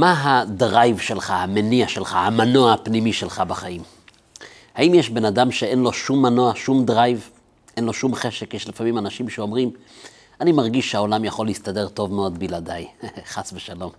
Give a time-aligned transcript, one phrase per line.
[0.00, 3.82] מה ה drive שלך, המניע שלך, המנוע הפנימי שלך בחיים?
[4.74, 7.30] האם יש בן אדם שאין לו שום מנוע, שום drive,
[7.76, 8.54] אין לו שום חשק?
[8.54, 9.70] יש לפעמים אנשים שאומרים,
[10.40, 12.86] אני מרגיש שהעולם יכול להסתדר טוב מאוד בלעדיי,
[13.32, 13.90] חס ושלום.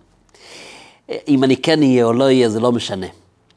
[1.28, 3.06] אם אני כן אהיה או לא אהיה, זה לא משנה.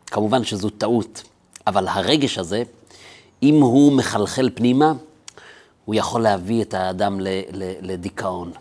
[0.08, 1.23] כמובן שזו טעות,
[1.68, 2.64] אבל הרגש הזה,
[3.44, 4.94] אם הוא מחלחל פנימה,
[5.86, 7.20] הוא יכול להביא את האדם
[7.82, 8.52] לדיכאון.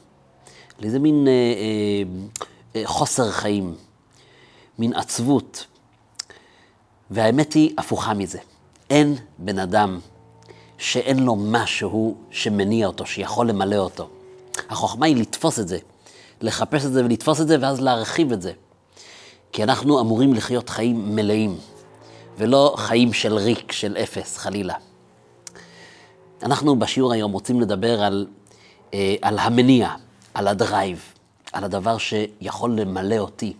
[0.80, 2.46] לאיזה מין אה, אה,
[2.84, 3.74] חוסר חיים,
[4.78, 5.66] מין עצבות.
[7.10, 8.38] והאמת היא הפוכה מזה.
[8.90, 10.00] אין בן אדם
[10.78, 14.08] שאין לו משהו שמניע אותו, שיכול למלא אותו.
[14.70, 15.78] החוכמה היא לתפוס את זה,
[16.40, 18.52] לחפש את זה ולתפוס את זה, ואז להרחיב את זה.
[19.52, 21.56] כי אנחנו אמורים לחיות חיים מלאים,
[22.38, 24.74] ולא חיים של ריק, של אפס, חלילה.
[26.42, 28.26] אנחנו בשיעור היום רוצים לדבר על,
[28.94, 29.90] אה, על המניע,
[30.34, 31.14] על הדרייב,
[31.52, 33.52] על הדבר שיכול למלא אותי.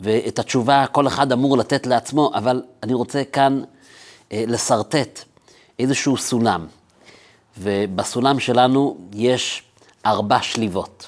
[0.00, 3.62] ואת התשובה כל אחד אמור לתת לעצמו, אבל אני רוצה כאן
[4.32, 5.24] אה, לשרטט
[5.78, 6.66] איזשהו סולם.
[7.58, 9.62] ובסולם שלנו יש
[10.06, 11.06] ארבע שליבות,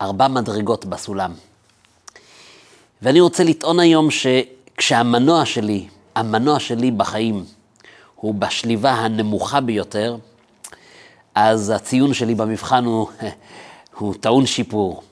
[0.00, 1.32] ארבע מדרגות בסולם.
[3.02, 7.44] ואני רוצה לטעון היום שכשהמנוע שלי, המנוע שלי בחיים,
[8.16, 10.16] הוא בשליבה הנמוכה ביותר,
[11.34, 13.08] אז הציון שלי במבחן הוא,
[13.98, 15.02] הוא טעון שיפור.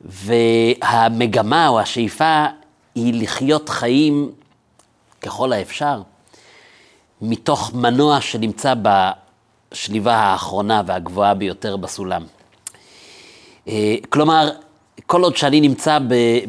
[0.00, 2.44] והמגמה או השאיפה
[2.94, 4.30] היא לחיות חיים
[5.22, 6.02] ככל האפשר,
[7.20, 12.24] מתוך מנוע שנמצא בשליבה האחרונה והגבוהה ביותר בסולם.
[14.08, 14.50] כלומר,
[15.06, 15.98] כל עוד שאני נמצא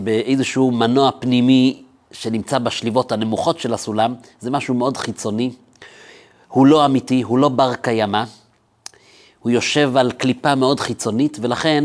[0.04, 5.52] באיזשהו מנוע פנימי שנמצא בשליבות הנמוכות של הסולם, זה משהו מאוד חיצוני.
[6.48, 8.24] הוא לא אמיתי, הוא לא בר קיימא,
[9.40, 11.84] הוא יושב על קליפה מאוד חיצונית, ולכן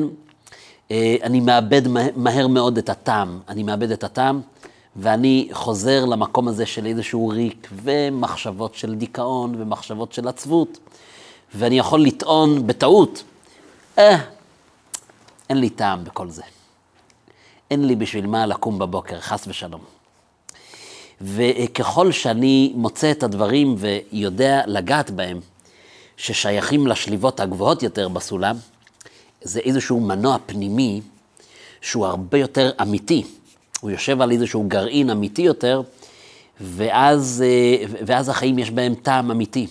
[0.91, 1.83] אה, אני מאבד
[2.17, 3.41] מהר מאוד את הטעם.
[3.49, 4.41] אני מאבד את הטעם,
[4.97, 10.79] ואני חוזר למקום הזה של איזשהו ריק, ומחשבות של דיכאון, ומחשבות של עצבות,
[11.55, 13.23] ואני יכול לטעון בטעות,
[13.99, 14.19] אה,
[15.51, 16.43] אין לי טעם בכל זה.
[17.71, 19.81] אין לי בשביל מה לקום בבוקר, חס ושלום.
[21.21, 25.41] וככל שאני מוצא את הדברים ויודע לגעת בהם,
[26.23, 28.57] ששייכים לשליבות הגבוהות יותר בסולם,
[29.43, 31.01] זה איזשהו מנוע פנימי
[31.81, 33.25] שהוא הרבה יותר אמיתי.
[33.81, 35.83] הוא יושב על איזשהו גרעין אמיתי יותר,
[36.61, 37.45] ואז,
[38.07, 39.67] ואז החיים יש בהם טעם אמיתי.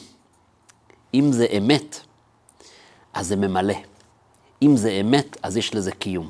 [1.14, 2.00] אם זה אמת,
[3.14, 3.76] אז זה ממלא.
[4.62, 6.30] אם זה אמת, אז יש לזה קיום.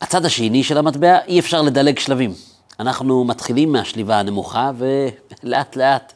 [0.00, 2.34] הצד השני של המטבע, אי אפשר לדלג שלבים.
[2.80, 6.12] אנחנו מתחילים מהשליבה הנמוכה, ולאט לאט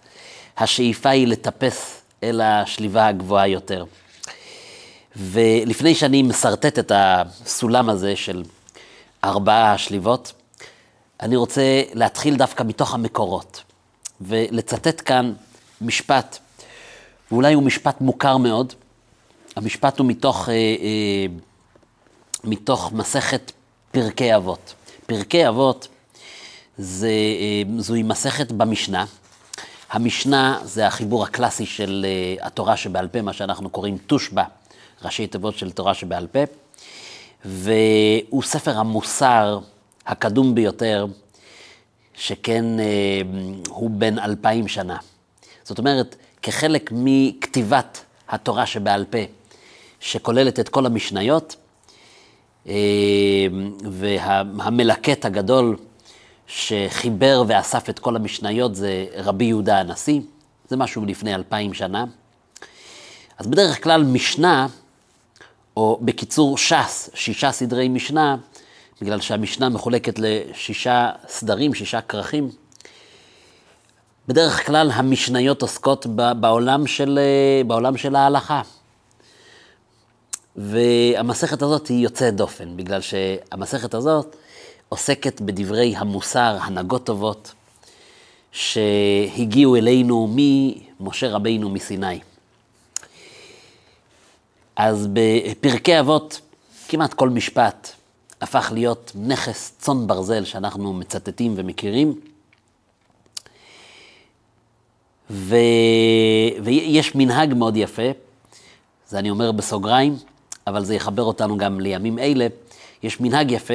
[0.59, 3.85] השאיפה היא לטפס אל השליבה הגבוהה יותר.
[5.17, 8.45] ולפני שאני משרטט את הסולם הזה של
[9.25, 10.33] ארבעה שליבות,
[11.21, 13.63] אני רוצה להתחיל דווקא מתוך המקורות,
[14.21, 15.33] ולצטט כאן
[15.81, 16.39] משפט,
[17.31, 18.73] ואולי הוא משפט מוכר מאוד.
[19.57, 21.27] המשפט הוא מתוך, אה, אה,
[22.45, 23.53] מתוך מסכת
[23.91, 24.75] פרקי אבות.
[25.07, 25.89] פרקי אבות
[26.79, 29.05] זה, אה, זוהי מסכת במשנה.
[29.91, 32.07] המשנה זה החיבור הקלאסי של
[32.41, 34.45] uh, התורה שבעל פה, מה שאנחנו קוראים תושבע,
[35.03, 36.39] ראשי תיבות של תורה שבעל פה,
[37.45, 39.59] והוא ספר המוסר
[40.07, 41.07] הקדום ביותר,
[42.15, 44.97] שכן uh, הוא בן אלפיים שנה.
[45.65, 49.19] זאת אומרת, כחלק מכתיבת התורה שבעל פה,
[50.01, 51.57] שכוללת את כל המשניות,
[52.67, 52.69] uh,
[53.91, 55.77] והמלקט הגדול,
[56.49, 60.21] שחיבר ואסף את כל המשניות זה רבי יהודה הנשיא,
[60.69, 62.05] זה משהו לפני אלפיים שנה.
[63.39, 64.67] אז בדרך כלל משנה,
[65.77, 68.37] או בקיצור ש"ס, שישה סדרי משנה,
[69.01, 72.51] בגלל שהמשנה מחולקת לשישה סדרים, שישה כרכים,
[74.29, 76.07] בדרך כלל המשניות עוסקות
[76.41, 77.19] בעולם של,
[77.67, 78.63] בעולם של ההלכה.
[80.57, 84.37] והמסכת הזאת היא יוצאת דופן, בגלל שהמסכת הזאת
[84.89, 87.53] עוסקת בדברי המוסר, הנהגות טובות,
[88.53, 90.35] שהגיעו אלינו
[91.01, 92.21] ממשה רבינו מסיני.
[94.77, 96.41] אז בפרקי אבות,
[96.89, 97.93] כמעט כל משפט
[98.41, 102.21] הפך להיות נכס צאן ברזל שאנחנו מצטטים ומכירים.
[105.31, 105.57] ו...
[106.63, 108.11] ויש מנהג מאוד יפה,
[109.09, 110.17] זה אני אומר בסוגריים,
[110.67, 112.47] אבל זה יחבר אותנו גם לימים אלה.
[113.03, 113.75] יש מנהג יפה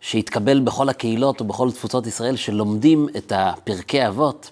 [0.00, 4.50] שהתקבל בכל הקהילות ובכל תפוצות ישראל, שלומדים את הפרקי אבות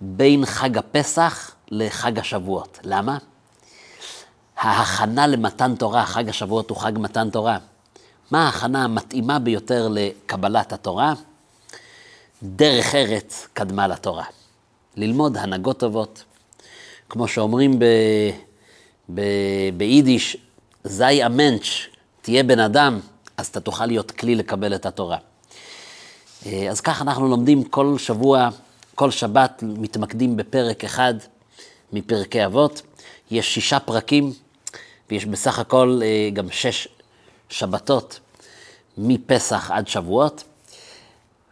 [0.00, 2.78] בין חג הפסח לחג השבועות.
[2.84, 3.18] למה?
[4.56, 7.58] ההכנה למתן תורה, חג השבועות הוא חג מתן תורה.
[8.30, 11.14] מה ההכנה המתאימה ביותר לקבלת התורה?
[12.42, 14.24] דרך ארץ קדמה לתורה.
[14.96, 16.24] ללמוד הנהגות טובות.
[17.08, 17.84] כמו שאומרים ב,
[19.14, 19.20] ב,
[19.76, 20.36] ביידיש,
[20.84, 21.66] זי אמנץ',
[22.22, 23.00] תהיה בן אדם,
[23.42, 25.18] אז אתה תוכל להיות כלי לקבל את התורה.
[26.46, 28.48] אה, אז כך אנחנו לומדים כל שבוע,
[28.94, 31.14] כל שבת, מתמקדים בפרק אחד
[31.92, 32.82] מפרקי אבות.
[33.30, 34.32] יש שישה פרקים,
[35.10, 36.88] ויש בסך הכל אה, גם שש
[37.48, 38.20] שבתות
[38.98, 40.44] מפסח עד שבועות,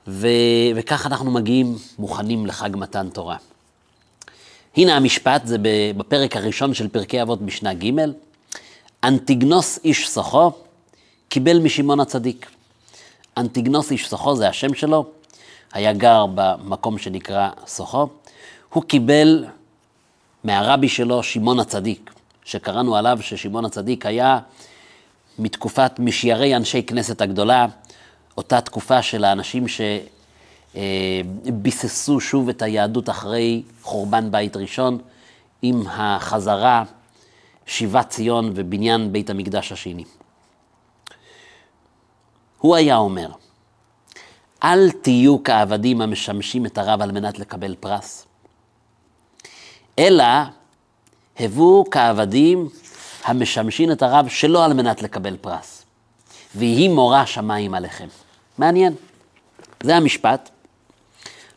[0.06, 0.26] ו...
[0.76, 3.36] וכך אנחנו מגיעים מוכנים לחג מתן תורה.
[4.76, 5.56] הנה המשפט, זה
[5.96, 7.90] בפרק הראשון של פרקי אבות משנה ג',
[9.04, 10.50] אנטיגנוס איש סוחו
[11.30, 12.50] קיבל משמעון הצדיק.
[13.36, 15.04] אנטיגנוס איש סוחו זה השם שלו,
[15.72, 18.06] היה גר במקום שנקרא סוחו,
[18.72, 19.44] הוא קיבל
[20.44, 22.10] מהרבי שלו, שמעון הצדיק,
[22.44, 24.38] שקראנו עליו ששמעון הצדיק היה
[25.38, 27.66] מתקופת משיירי אנשי כנסת הגדולה,
[28.36, 29.64] אותה תקופה של האנשים
[30.74, 34.98] שביססו שוב את היהדות אחרי חורבן בית ראשון,
[35.62, 36.84] עם החזרה,
[37.66, 40.04] שיבת ציון ובניין בית המקדש השני.
[42.60, 43.28] הוא היה אומר,
[44.64, 48.26] אל תהיו כעבדים המשמשים את הרב על מנת לקבל פרס,
[49.98, 50.24] אלא
[51.38, 52.68] הבו כעבדים
[53.24, 55.84] המשמשים את הרב שלא על מנת לקבל פרס.
[56.56, 58.08] ויהי מורה שמיים עליכם.
[58.58, 58.94] מעניין.
[59.82, 60.50] זה המשפט.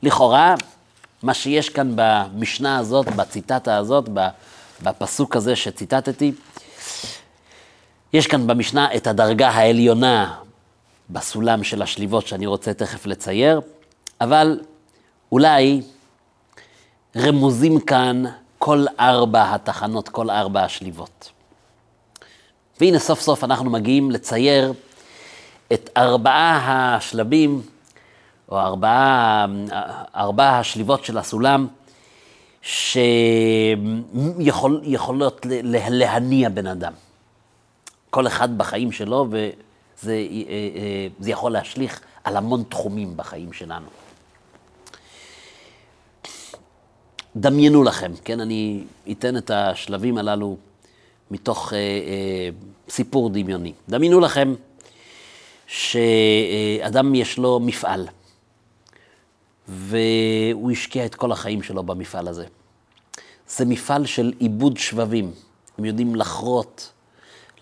[0.04, 0.56] לכאורה,
[1.24, 4.10] מה שיש כאן במשנה הזאת, בציטטה הזאת,
[4.82, 6.32] בפסוק הזה שציטטתי,
[8.14, 10.36] יש כאן במשנה את הדרגה העליונה
[11.10, 13.62] בסולם של השליבות שאני רוצה תכף לצייר,
[14.22, 14.60] אבל
[15.32, 15.82] אולי
[17.18, 18.24] רמוזים כאן
[18.58, 21.32] כל ארבע התחנות, כל ארבע השליבות.
[22.80, 24.74] והנה סוף סוף אנחנו מגיעים לצייר
[25.74, 27.62] את ארבעה השלבים,
[28.50, 29.46] או ארבעה,
[30.16, 31.68] ארבעה השליבות של הסולם,
[34.40, 36.94] שיכולות להניע בן אדם.
[38.10, 39.28] כל אחד בחיים שלו,
[40.04, 43.88] וזה יכול להשליך על המון תחומים בחיים שלנו.
[47.36, 48.40] דמיינו לכם, כן?
[48.40, 50.57] אני אתן את השלבים הללו
[51.31, 52.50] מתוך אה, אה,
[52.90, 53.74] סיפור דמיוני.
[53.90, 54.54] דמיינו לכם
[55.68, 58.07] שאדם יש לו מפעל,
[59.68, 62.46] והוא השקיע את כל החיים שלו במפעל הזה.
[63.48, 65.31] זה מפעל של עיבוד שבבים.
[65.78, 66.93] הם יודעים לחרות,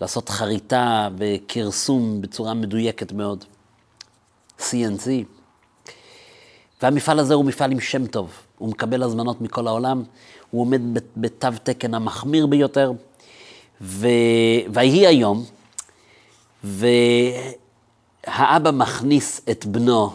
[0.02, 3.44] לעשות חריטה וכרסום בצורה מדויקת מאוד.
[4.58, 5.06] CNC.
[6.82, 8.30] והמפעל הזה הוא מפעל עם שם טוב.
[8.58, 10.02] הוא מקבל הזמנות מכל העולם,
[10.50, 10.80] הוא עומד
[11.16, 12.92] בתו תקן המחמיר ביותר.
[13.80, 14.06] ו...
[14.72, 15.44] ויהי היום,
[16.64, 20.10] והאבא מכניס את בנו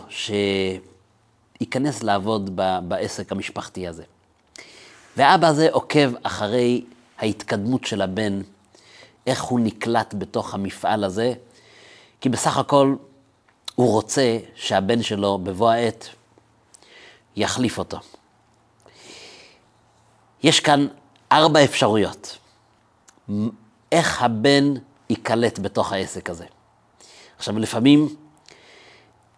[1.59, 2.79] שייכנס לעבוד ב...
[2.87, 4.03] בעסק המשפחתי הזה.
[5.17, 6.83] והאבא הזה עוקב אחרי
[7.19, 8.41] ההתקדמות של הבן,
[9.27, 11.33] איך הוא נקלט בתוך המפעל הזה,
[12.21, 12.95] כי בסך הכל
[13.75, 16.09] הוא רוצה שהבן שלו בבוא העת
[17.35, 17.97] יחליף אותו.
[20.43, 20.87] יש כאן
[21.31, 22.37] ארבע אפשרויות.
[23.91, 24.73] איך הבן
[25.09, 26.45] ייקלט בתוך העסק הזה.
[27.37, 28.15] עכשיו, לפעמים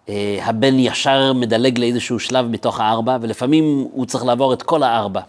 [0.09, 5.21] אה, הבן ישר מדלג לאיזשהו שלב מתוך הארבע, ולפעמים הוא צריך לעבור את כל הארבע.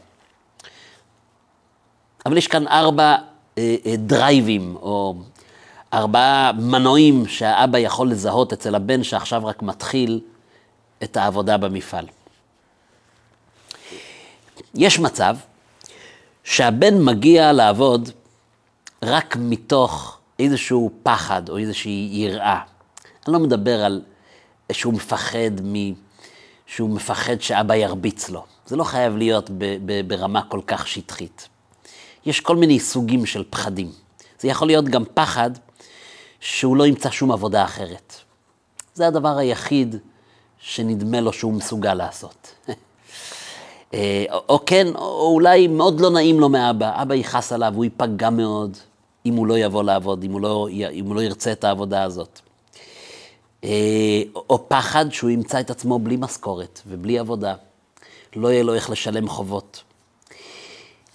[2.27, 3.17] אבל יש כאן ארבע
[3.99, 5.15] דרייבים, או
[5.93, 10.21] ארבעה מנועים שהאבא יכול לזהות אצל הבן שעכשיו רק מתחיל
[11.03, 12.07] את העבודה במפעל.
[14.75, 15.37] יש מצב
[16.45, 18.11] שהבן מגיע לעבוד
[19.03, 22.61] רק מתוך איזשהו פחד או איזושהי יראה.
[23.27, 24.03] אני לא מדבר על
[24.73, 25.75] שהוא מפחד מ...
[26.67, 28.45] שהוא מפחד שאבא ירביץ לו.
[28.67, 31.49] זה לא חייב להיות ב- ב- ברמה כל כך שטחית.
[32.27, 33.91] יש כל מיני סוגים של פחדים.
[34.41, 35.51] זה יכול להיות גם פחד
[36.41, 38.15] שהוא לא ימצא שום עבודה אחרת.
[38.95, 39.97] זה הדבר היחיד
[40.59, 42.55] שנדמה לו שהוא מסוגל לעשות.
[43.95, 48.31] אה, או כן, או אולי מאוד לא נעים לו מאבא, אבא יכעס עליו, הוא ייפגע
[48.31, 48.77] מאוד
[49.27, 52.41] אם הוא לא יבוא לעבוד, אם הוא לא, אם הוא לא ירצה את העבודה הזאת.
[53.65, 57.55] אה, או פחד שהוא ימצא את עצמו בלי משכורת ובלי עבודה,
[58.37, 59.83] לא יהיה לו איך לשלם חובות.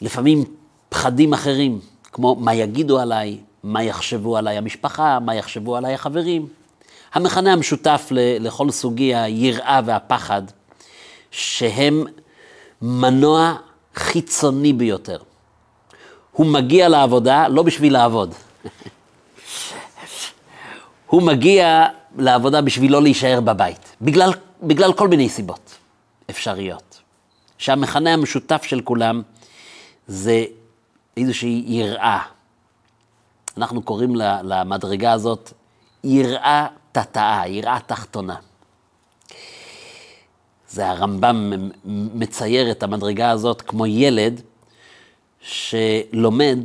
[0.01, 0.43] לפעמים
[0.95, 1.79] פחדים אחרים,
[2.11, 6.47] כמו מה יגידו עליי, מה יחשבו עליי המשפחה, מה יחשבו עליי החברים.
[7.13, 8.07] המכנה המשותף
[8.39, 10.41] לכל סוגי היראה והפחד,
[11.31, 12.03] שהם
[12.81, 13.55] מנוע
[13.95, 15.17] חיצוני ביותר.
[16.31, 18.33] הוא מגיע לעבודה לא בשביל לעבוד.
[21.07, 21.85] הוא מגיע
[22.17, 24.31] לעבודה בשביל לא להישאר בבית, בגלל,
[24.63, 25.75] בגלל כל מיני סיבות
[26.29, 27.01] אפשריות.
[27.57, 29.21] שהמכנה המשותף של כולם
[30.07, 30.45] זה
[31.17, 32.21] איזושהי יראה.
[33.57, 35.53] אנחנו קוראים למדרגה הזאת
[36.03, 38.35] יראה תתאה, יראה תחתונה.
[40.69, 41.53] זה הרמב"ם
[42.13, 44.41] מצייר את המדרגה הזאת כמו ילד
[45.41, 46.59] שלומד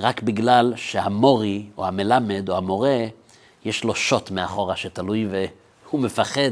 [0.00, 3.06] רק בגלל שהמורי או המלמד או המורה,
[3.64, 6.50] יש לו שוט מאחורה שתלוי והוא מפחד.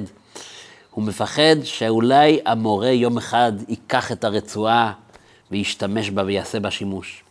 [0.90, 4.92] הוא מפחד שאולי המורה יום אחד ייקח את הרצועה
[5.50, 7.21] וישתמש בה ויעשה בה שימוש.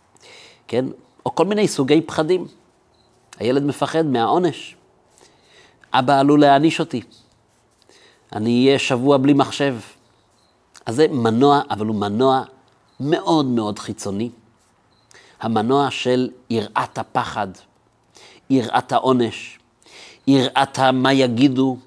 [0.68, 0.86] כן?
[1.26, 2.48] או כל מיני סוגי פחדים.
[3.40, 4.76] הילד מפחד מהעונש.
[5.94, 7.02] אבא עלול להעניש אותי.
[8.36, 9.76] אני אהיה שבוע בלי מחשב.
[10.86, 12.44] אז זה מנוע, אבל הוא מנוע
[13.00, 14.30] מאוד מאוד חיצוני.
[15.42, 17.48] המנוע של יראת הפחד,
[18.50, 19.60] יראת העונש,
[20.28, 21.78] יראת מה יגידו,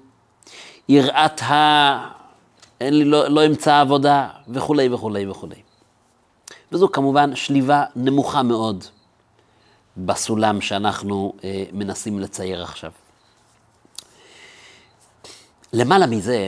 [0.89, 2.15] יראת ה...
[2.81, 5.64] אין לי, לא, לא אמצא עבודה, וכולי וכולי וכולי.
[6.75, 8.83] וזו כמובן שליבה נמוכה מאוד
[9.97, 12.91] בסולם שאנחנו אה, מנסים לצייר עכשיו.
[15.73, 16.47] למעלה מזה,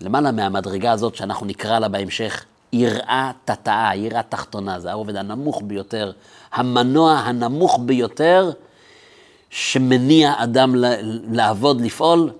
[0.00, 6.12] למעלה מהמדרגה הזאת שאנחנו נקרא לה בהמשך, יראה תתאה, יראה תחתונה, זה הרובד הנמוך ביותר,
[6.52, 8.50] המנוע הנמוך ביותר
[9.50, 10.74] שמניע אדם
[11.32, 12.30] לעבוד, לפעול,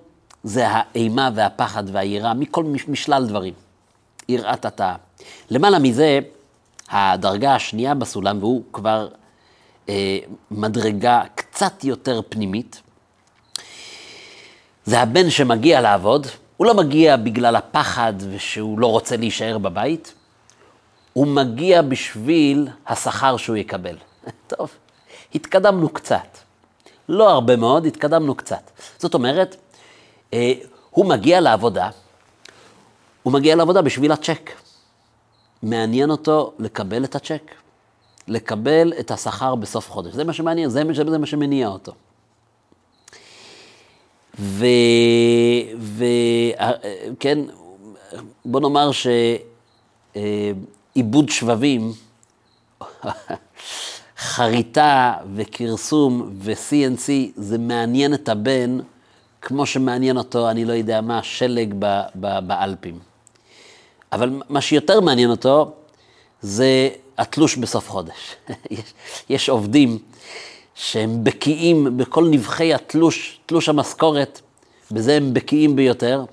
[0.43, 3.53] זה האימה והפחד והיראה מכל משלל דברים.
[4.29, 4.95] יראה תתאה.
[5.49, 6.19] למעלה מזה,
[6.89, 9.07] הדרגה השנייה בסולם, והוא כבר
[9.89, 10.19] אה,
[10.51, 12.81] מדרגה קצת יותר פנימית,
[14.85, 20.13] זה הבן שמגיע לעבוד, הוא לא מגיע בגלל הפחד ושהוא לא רוצה להישאר בבית,
[21.13, 23.95] הוא מגיע בשביל השכר שהוא יקבל.
[24.47, 24.69] טוב,
[25.35, 26.37] התקדמנו קצת.
[27.09, 28.71] לא הרבה מאוד, התקדמנו קצת.
[28.97, 29.55] זאת אומרת,
[30.33, 30.53] אה,
[30.89, 31.89] הוא מגיע לעבודה,
[33.23, 34.51] הוא מגיע לעבודה בשביל הצ'ק.
[35.63, 37.51] מעניין אותו לקבל את הצ'ק,
[38.27, 40.13] לקבל את השכר בסוף חודש.
[40.13, 41.91] זה מה שמעניין, זה, זה, זה מה שמניע אותו.
[47.19, 48.91] וכן, אה, בוא נאמר
[50.13, 51.93] שעיבוד שבבים,
[54.17, 58.79] חריטה וכרסום ו-CNC, זה מעניין את הבן
[59.41, 61.73] כמו שמעניין אותו, אני לא יודע מה, שלג
[62.47, 63.12] באלפים.
[64.13, 65.71] אבל מה שיותר מעניין אותו,
[66.41, 68.35] זה התלוש בסוף חודש.
[68.71, 68.93] יש,
[69.29, 69.97] יש עובדים
[70.75, 74.41] שהם בקיאים בכל נבחי התלוש, תלוש המשכורת,
[74.91, 76.25] בזה הם בקיאים ביותר.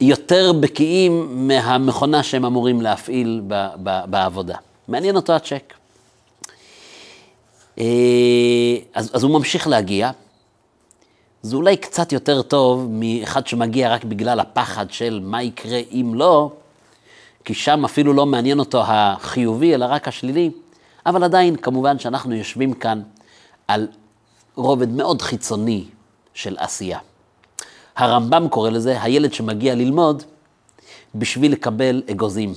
[0.00, 4.56] יותר בקיאים מהמכונה שהם אמורים להפעיל ב, ב, בעבודה.
[4.88, 5.74] מעניין אותו הצ'ק.
[7.78, 7.84] אה,
[8.94, 10.10] אז, אז הוא ממשיך להגיע.
[11.46, 16.50] זה אולי קצת יותר טוב מאחד שמגיע רק בגלל הפחד של מה יקרה אם לא,
[17.44, 20.50] כי שם אפילו לא מעניין אותו החיובי, אלא רק השלילי.
[21.06, 23.02] אבל עדיין, כמובן שאנחנו יושבים כאן
[23.68, 23.88] על
[24.54, 25.84] רובד מאוד חיצוני
[26.34, 26.98] של עשייה.
[27.96, 30.22] הרמב"ם קורא לזה הילד שמגיע ללמוד
[31.14, 32.54] בשביל לקבל אגוזים.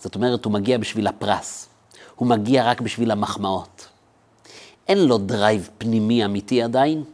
[0.00, 1.68] זאת אומרת, הוא מגיע בשביל הפרס.
[2.16, 3.86] הוא מגיע רק בשביל המחמאות.
[4.88, 7.04] אין לו drive פנימי אמיתי עדיין.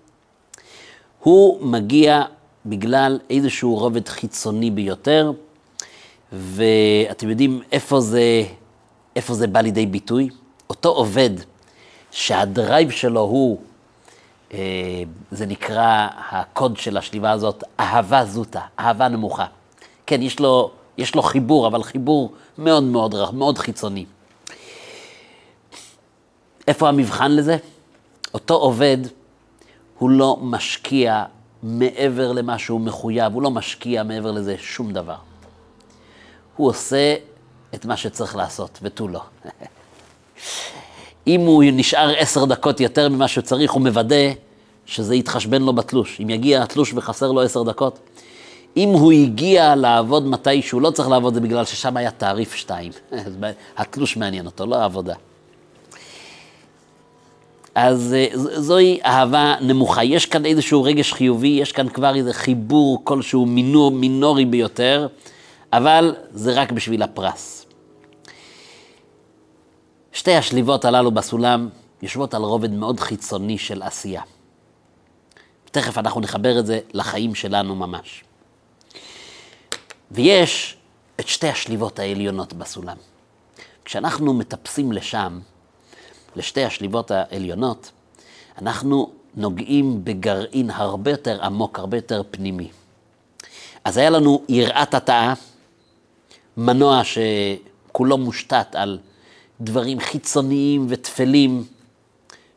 [1.26, 2.22] הוא מגיע
[2.66, 5.32] בגלל איזשהו רובד חיצוני ביותר,
[6.32, 8.42] ואתם יודעים איפה זה,
[9.16, 10.28] איפה זה בא לידי ביטוי?
[10.70, 11.30] אותו עובד
[12.10, 13.60] שהדרייב שלו הוא,
[14.54, 14.58] אה,
[15.30, 19.46] זה נקרא, הקוד של השליבה הזאת, אהבה זוטה, אהבה נמוכה.
[20.06, 24.04] כן, יש לו, יש לו חיבור, אבל חיבור מאוד מאוד מאוד חיצוני.
[26.68, 27.56] איפה המבחן לזה?
[28.34, 28.98] אותו עובד,
[29.98, 31.24] הוא לא משקיע
[31.62, 35.16] מעבר למה שהוא מחויב, הוא לא משקיע מעבר לזה שום דבר.
[36.56, 37.14] הוא עושה
[37.74, 39.22] את מה שצריך לעשות, ותו לא.
[41.26, 44.32] אם הוא נשאר עשר דקות יותר ממה שצריך, הוא מוודא
[44.86, 46.20] שזה יתחשבן לו בתלוש.
[46.22, 47.98] אם יגיע התלוש וחסר לו עשר דקות,
[48.76, 52.92] אם הוא הגיע לעבוד מתי שהוא לא צריך לעבוד, זה בגלל ששם היה תעריף שתיים.
[53.76, 55.14] התלוש מעניין אותו, לא העבודה.
[57.76, 58.26] אז אה,
[58.60, 60.04] זוהי אהבה נמוכה.
[60.04, 65.06] יש כאן איזשהו רגש חיובי, יש כאן כבר איזה חיבור כלשהו מינור, מינורי ביותר,
[65.72, 67.66] אבל זה רק בשביל הפרס.
[70.12, 71.68] שתי השליבות הללו בסולם
[72.02, 74.22] יושבות על רובד מאוד חיצוני של עשייה.
[75.70, 78.24] תכף אנחנו נחבר את זה לחיים שלנו ממש.
[80.10, 80.76] ויש
[81.20, 82.96] את שתי השליבות העליונות בסולם.
[83.84, 85.38] כשאנחנו מטפסים לשם,
[86.36, 87.90] לשתי השליבות העליונות,
[88.62, 92.68] אנחנו נוגעים בגרעין הרבה יותר עמוק, הרבה יותר פנימי.
[93.84, 95.34] אז היה לנו יראת התאה,
[96.56, 98.98] מנוע שכולו מושתת על
[99.60, 101.64] דברים חיצוניים וטפלים,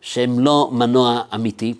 [0.01, 1.73] שהם לא מנוע אמיתי,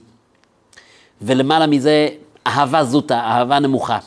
[1.22, 2.10] ולמעלה מזה
[2.48, 4.00] אהבה זוטה, אהבה נמוכה.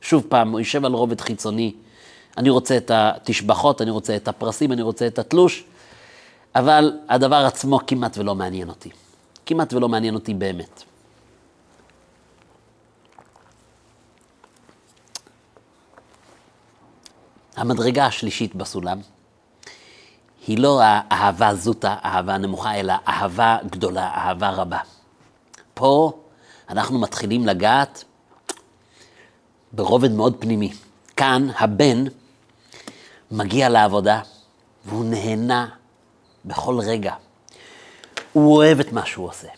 [0.00, 1.72] שוב פעם, הוא יושב על רובד חיצוני,
[2.36, 5.64] אני רוצה את התשבחות, אני רוצה את הפרסים, אני רוצה את התלוש,
[6.58, 8.90] אבל הדבר עצמו כמעט ולא מעניין אותי.
[9.46, 10.82] כמעט ולא מעניין אותי באמת.
[17.56, 19.00] המדרגה השלישית בסולם
[20.46, 24.78] היא לא האהבה זוטה, אהבה נמוכה, אלא אהבה גדולה, אהבה רבה.
[25.74, 26.12] פה
[26.68, 28.04] אנחנו מתחילים לגעת
[29.72, 30.72] ברובד מאוד פנימי.
[31.16, 32.04] כאן הבן
[33.30, 34.20] מגיע לעבודה
[34.84, 35.77] והוא נהנה
[36.44, 37.14] בכל רגע.
[38.32, 39.48] הוא אוהב את מה שהוא עושה.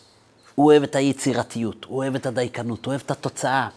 [0.55, 3.67] הוא אוהב את היצירתיות, הוא אוהב את הדייקנות, הוא אוהב את התוצאה.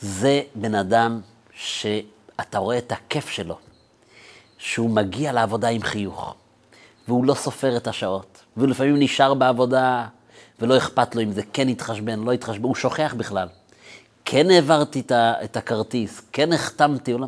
[0.00, 1.20] זה בן אדם
[1.54, 3.58] שאתה רואה את הכיף שלו,
[4.58, 6.34] שהוא מגיע לעבודה עם חיוך,
[7.08, 10.06] והוא לא סופר את השעות, והוא לפעמים נשאר בעבודה
[10.60, 13.48] ולא אכפת לו אם זה כן יתחשבן, לא יתחשבן, הוא שוכח בכלל.
[14.24, 17.26] כן העברתי את הכרטיס, כן החתמתי, לא...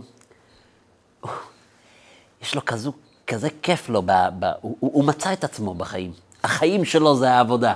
[2.43, 2.93] יש לו כזו,
[3.27, 6.13] כזה כיף לו, ב, ב, הוא, הוא מצא את עצמו בחיים.
[6.45, 7.75] החיים שלו זה העבודה.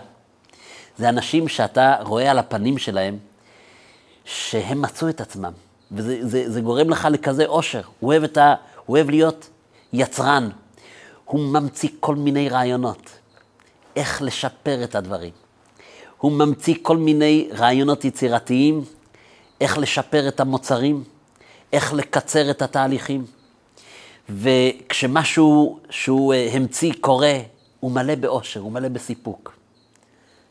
[0.98, 3.18] זה אנשים שאתה רואה על הפנים שלהם,
[4.24, 5.52] שהם מצאו את עצמם.
[5.92, 7.80] וזה זה, זה גורם לך לכזה אושר.
[8.00, 8.54] הוא אוהב, ה,
[8.86, 9.48] הוא אוהב להיות
[9.92, 10.50] יצרן.
[11.24, 13.10] הוא ממציא כל מיני רעיונות.
[13.96, 15.32] איך לשפר את הדברים.
[16.18, 18.84] הוא ממציא כל מיני רעיונות יצירתיים,
[19.60, 21.04] איך לשפר את המוצרים,
[21.72, 23.24] איך לקצר את התהליכים.
[24.28, 27.38] וכשמשהו שהוא אה, המציא קורה,
[27.80, 29.52] הוא מלא באושר, הוא מלא בסיפוק.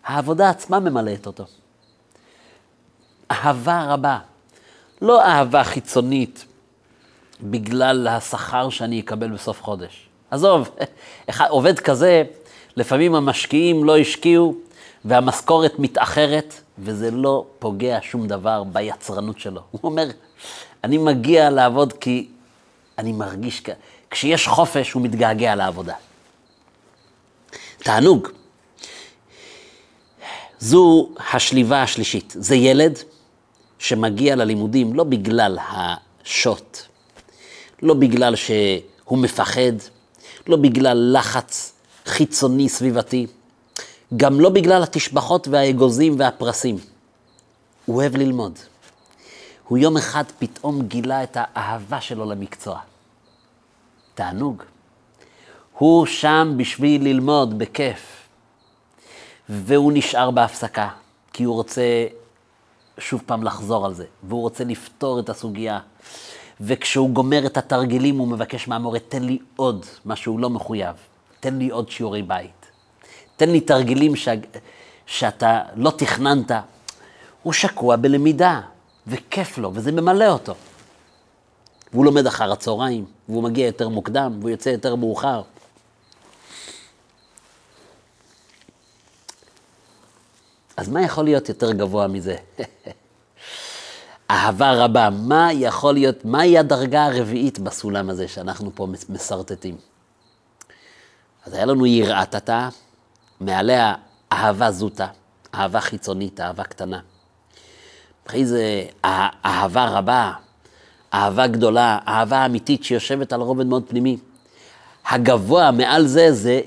[0.05, 1.45] העבודה עצמה ממלאת אותו.
[3.31, 4.19] אהבה רבה,
[5.01, 6.45] לא אהבה חיצונית
[7.41, 10.07] בגלל השכר שאני אקבל בסוף חודש.
[10.31, 10.69] עזוב,
[11.49, 12.23] עובד כזה,
[12.75, 14.55] לפעמים המשקיעים לא השקיעו
[15.05, 19.61] והמשכורת מתאחרת, וזה לא פוגע שום דבר ביצרנות שלו.
[19.71, 20.07] הוא אומר,
[20.83, 22.27] אני מגיע לעבוד כי
[22.97, 23.63] אני מרגיש.
[24.11, 25.93] כשיש חופש הוא מתגעגע לעבודה.
[27.77, 28.27] תענוג.
[30.59, 32.33] זו השליבה השלישית.
[32.37, 32.99] זה ילד
[33.79, 36.77] שמגיע ללימודים לא בגלל השוט,
[37.81, 39.71] לא בגלל שהוא מפחד,
[40.47, 41.73] לא בגלל לחץ
[42.05, 43.27] חיצוני סביבתי,
[44.17, 46.77] גם לא בגלל התשבחות והאגוזים והפרסים.
[47.85, 48.59] הוא אוהב ללמוד.
[49.67, 52.79] הוא יום אחד פתאום גילה את האהבה שלו למקצוע.
[54.15, 54.63] תענוג.
[55.77, 58.27] הוא שם בשביל ללמוד בכיף,
[59.49, 60.89] והוא נשאר בהפסקה,
[61.33, 62.07] כי הוא רוצה
[62.97, 65.79] שוב פעם לחזור על זה, והוא רוצה לפתור את הסוגיה.
[66.61, 70.95] וכשהוא גומר את התרגילים, הוא מבקש מהמורה, תן לי עוד מה שהוא לא מחויב,
[71.39, 72.65] תן לי עוד שיעורי בית,
[73.37, 74.27] תן לי תרגילים ש...
[75.05, 76.51] שאתה לא תכננת.
[77.43, 78.61] הוא שקוע בלמידה,
[79.07, 80.55] וכיף לו, וזה ממלא אותו.
[81.93, 85.41] והוא לומד אחר הצהריים, והוא מגיע יותר מוקדם, והוא יוצא יותר מאוחר.
[90.77, 92.35] אז מה יכול להיות יותר גבוה מזה?
[94.31, 99.77] אהבה רבה, מה יכול להיות, מהי הדרגה הרביעית בסולם הזה שאנחנו פה מסרטטים?
[101.45, 102.69] אז היה לנו יראת התא,
[103.39, 103.95] מעליה
[104.31, 105.07] אהבה זוטה,
[105.53, 106.99] אהבה חיצונית, אהבה קטנה.
[108.27, 108.85] אחרי זה
[109.45, 110.31] אהבה רבה,
[111.13, 114.17] אהבה גדולה, אהבה אמיתית שיושבת על רובד מאוד פנימי.
[115.09, 116.61] הגבוה מעל זה זה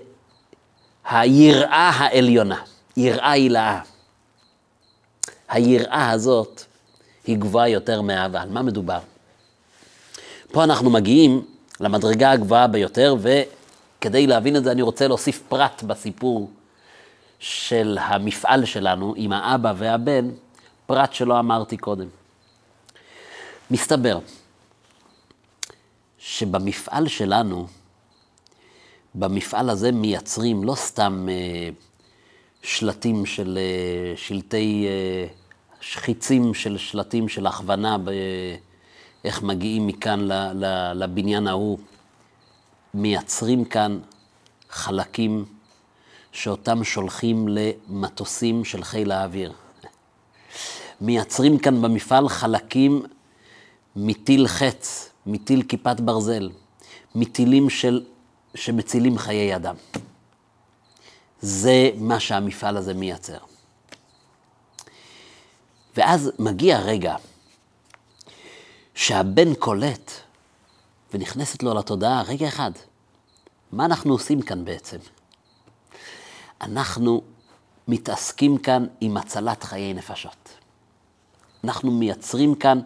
[1.10, 2.56] היראה העליונה,
[2.96, 3.80] יראה הילאה.
[5.48, 6.62] היראה הזאת
[7.26, 8.42] היא גבוהה יותר מאהבה.
[8.42, 8.98] על מה מדובר?
[10.52, 11.44] פה אנחנו מגיעים
[11.80, 16.50] למדרגה הגבוהה ביותר, וכדי להבין את זה אני רוצה להוסיף פרט בסיפור
[17.38, 20.30] של המפעל שלנו עם האבא והבן,
[20.90, 22.06] פרט שלא אמרתי קודם.
[23.70, 24.18] מסתבר
[26.18, 27.66] שבמפעל שלנו,
[29.14, 31.68] במפעל הזה מייצרים לא סתם אה,
[32.62, 35.26] שלטים של אה, שלטי, אה,
[35.80, 41.78] שחיצים של שלטים של הכוונה באיך מגיעים מכאן ל, ל, לבניין ההוא.
[42.94, 43.98] מייצרים כאן
[44.70, 45.44] חלקים
[46.32, 49.52] שאותם שולחים למטוסים של חיל האוויר.
[51.00, 53.02] מייצרים כאן במפעל חלקים
[53.96, 56.50] מטיל חץ, מטיל כיפת ברזל.
[57.14, 58.04] מטילים של,
[58.54, 59.74] שמצילים חיי אדם.
[61.40, 63.38] זה מה שהמפעל הזה מייצר.
[65.96, 67.16] ואז מגיע רגע
[68.94, 70.10] שהבן קולט
[71.14, 72.70] ונכנסת לו לתודעה, רגע אחד,
[73.72, 74.98] מה אנחנו עושים כאן בעצם?
[76.60, 77.22] אנחנו
[77.88, 80.59] מתעסקים כאן עם הצלת חיי נפשות.
[81.64, 82.80] אנחנו מייצרים כאן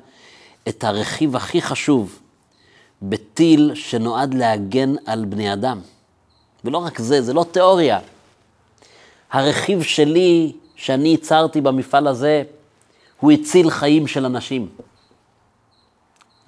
[0.69, 2.19] את הרכיב הכי חשוב
[3.03, 5.81] בטיל שנועד להגן על בני אדם.
[6.65, 8.01] ולא רק זה, זה לא תיאוריה.
[9.33, 12.43] הרכיב שלי, שאני ייצרתי במפעל הזה,
[13.21, 14.69] הוא הציל חיים של אנשים.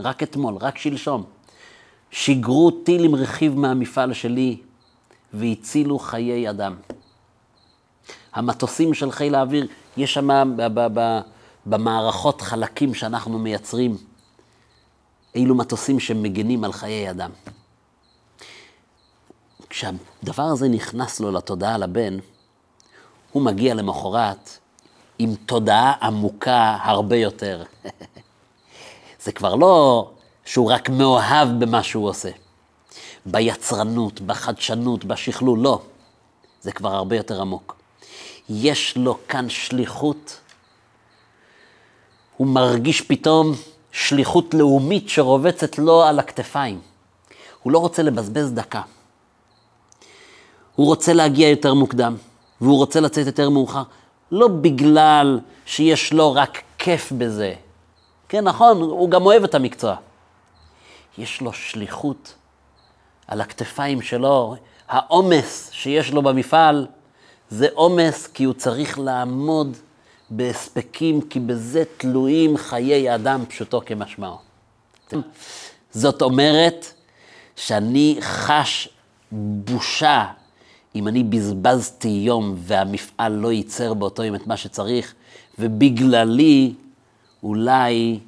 [0.00, 1.24] רק אתמול, רק שלשום.
[2.10, 4.56] שיגרו טיל עם רכיב מהמפעל שלי
[5.32, 6.76] והצילו חיי אדם.
[8.32, 10.56] המטוסים של חיל האוויר, יש שם
[11.66, 13.96] במערכות חלקים שאנחנו מייצרים,
[15.34, 17.30] אילו מטוסים שמגנים על חיי אדם.
[19.70, 22.18] כשהדבר הזה נכנס לו לתודעה לבן,
[23.32, 24.58] הוא מגיע למחרת
[25.18, 27.62] עם תודעה עמוקה הרבה יותר.
[29.24, 30.10] זה כבר לא
[30.44, 32.30] שהוא רק מאוהב במה שהוא עושה.
[33.26, 35.82] ביצרנות, בחדשנות, בשכלול, לא.
[36.60, 37.76] זה כבר הרבה יותר עמוק.
[38.48, 40.40] יש לו כאן שליחות.
[42.36, 43.52] הוא מרגיש פתאום
[43.92, 46.80] שליחות לאומית שרובצת לו על הכתפיים.
[47.62, 48.82] הוא לא רוצה לבזבז דקה.
[50.74, 52.16] הוא רוצה להגיע יותר מוקדם,
[52.60, 53.82] והוא רוצה לצאת יותר מאוחר,
[54.32, 57.54] לא בגלל שיש לו רק כיף בזה.
[58.28, 59.96] כן, נכון, הוא גם אוהב את המקצוע.
[61.18, 62.34] יש לו שליחות
[63.26, 64.56] על הכתפיים שלו.
[64.88, 66.86] העומס שיש לו במפעל
[67.50, 69.76] זה עומס כי הוא צריך לעמוד
[70.30, 74.36] בהספקים, כי בזה תלויים חיי אדם פשוטו כמשמעו.
[75.90, 76.92] זאת אומרת
[77.56, 78.88] שאני חש
[79.32, 80.26] בושה
[80.94, 85.14] אם אני בזבזתי יום והמפעל לא ייצר באותו יום את מה שצריך,
[85.58, 86.74] ובגללי
[87.42, 88.18] אולי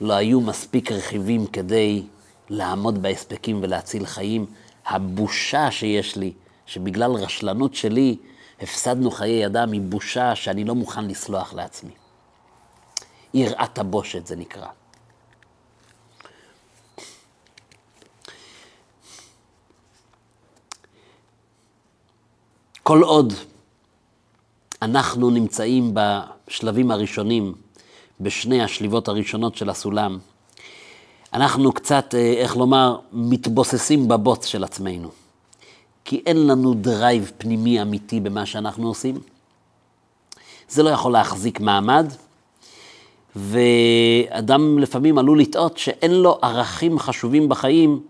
[0.00, 2.02] לא היו מספיק רכיבים כדי
[2.50, 4.46] לעמוד בהספקים ולהציל חיים.
[4.86, 6.32] הבושה שיש לי,
[6.66, 8.16] שבגלל רשלנות שלי
[8.60, 11.92] הפסדנו חיי אדם, היא בושה שאני לא מוכן לסלוח לעצמי.
[13.34, 14.66] יראת הבושת זה נקרא.
[22.82, 23.32] כל עוד
[24.82, 27.54] אנחנו נמצאים בשלבים הראשונים
[28.20, 30.18] בשני השליבות הראשונות של הסולם,
[31.32, 35.23] אנחנו קצת, אה, איך לומר, מתבוססים בבוץ של עצמנו.
[36.04, 39.20] כי אין לנו drive פנימי אמיתי במה שאנחנו עושים.
[40.68, 42.06] זה לא יכול להחזיק מעמד,
[43.36, 48.00] ואדם לפעמים עלול לטעות שאין לו ערכים חשובים בחיים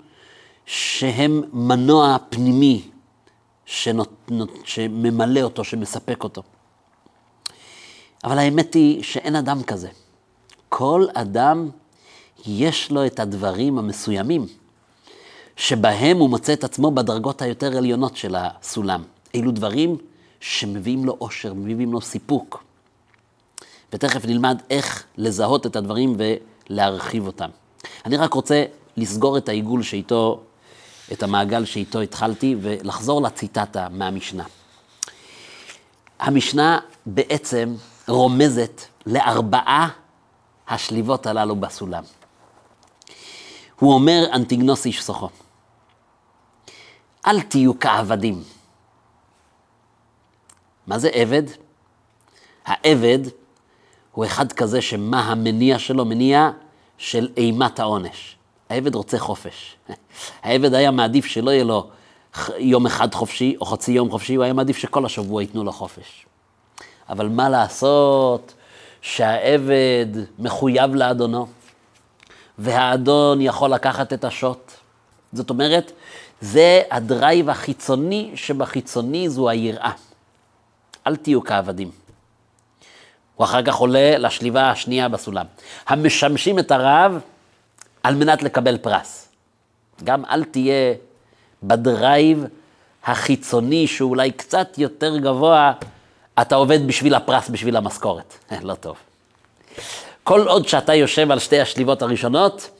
[0.66, 2.82] שהם מנוע פנימי
[3.66, 4.30] שנות,
[4.64, 6.42] שממלא אותו, שמספק אותו.
[8.24, 9.88] אבל האמת היא שאין אדם כזה.
[10.68, 11.68] כל אדם
[12.46, 14.46] יש לו את הדברים המסוימים,
[15.56, 19.02] שבהם הוא מוצא את עצמו בדרגות היותר עליונות של הסולם.
[19.34, 19.96] אילו דברים
[20.40, 22.64] שמביאים לו אושר, מביאים לו סיפוק.
[23.92, 26.16] ותכף נלמד איך לזהות את הדברים
[26.70, 27.48] ולהרחיב אותם.
[28.04, 28.64] אני רק רוצה
[28.96, 30.40] לסגור את העיגול שאיתו,
[31.12, 34.44] את המעגל שאיתו התחלתי, ולחזור לציטטה מהמשנה.
[36.20, 37.74] המשנה בעצם
[38.08, 39.88] רומזת לארבעה
[40.68, 42.02] השליבות הללו בסולם.
[43.78, 45.28] הוא אומר אנטיגנוס איש סוחו,
[47.26, 48.42] אל תהיו כעבדים.
[50.86, 51.42] מה זה עבד?
[52.64, 53.18] העבד
[54.12, 56.04] הוא אחד כזה שמה המניע שלו?
[56.04, 56.50] מניע
[56.98, 58.36] של אימת העונש.
[58.70, 59.76] העבד רוצה חופש.
[60.42, 61.90] העבד היה מעדיף שלא יהיה לו
[62.58, 66.26] יום אחד חופשי או חצי יום חופשי, הוא היה מעדיף שכל השבוע ייתנו לו חופש.
[67.08, 68.54] אבל מה לעשות
[69.02, 70.06] שהעבד
[70.38, 71.46] מחויב לאדונו,
[72.58, 74.72] והאדון יכול לקחת את השוט.
[75.34, 75.92] זאת אומרת,
[76.40, 79.92] זה הדרייב החיצוני שבחיצוני זו היראה.
[81.06, 81.90] אל תהיו כעבדים.
[83.34, 85.46] הוא אחר כך עולה לשליבה השנייה בסולם.
[85.86, 87.20] המשמשים את הרב
[88.02, 89.28] על מנת לקבל פרס.
[90.04, 90.94] גם אל תהיה
[91.62, 92.44] ב drive
[93.04, 95.72] החיצוני שאולי קצת יותר גבוה
[96.40, 98.34] אתה עובד בשביל הפרס, בשביל המשכורת.
[98.62, 98.96] לא טוב.
[100.24, 102.70] כל עוד שאתה יושב על שתי השליבות הראשונות,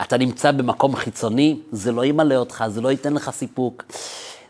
[0.00, 3.84] אתה נמצא במקום חיצוני, זה לא ימלא אותך, זה לא ייתן לך סיפוק,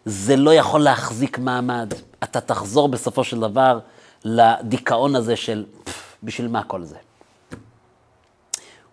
[0.04, 1.92] זה לא יכול להחזיק מעמד.
[2.22, 3.78] אתה תחזור בסופו של דבר
[4.24, 5.64] לדיכאון הזה של,
[6.22, 6.96] בשביל מה כל זה?